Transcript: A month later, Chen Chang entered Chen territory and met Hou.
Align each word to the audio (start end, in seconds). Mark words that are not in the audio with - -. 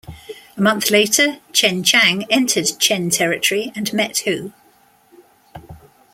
A 0.57 0.61
month 0.63 0.89
later, 0.89 1.37
Chen 1.53 1.83
Chang 1.83 2.25
entered 2.31 2.65
Chen 2.79 3.11
territory 3.11 3.71
and 3.75 3.93
met 3.93 4.21
Hou. 4.25 4.51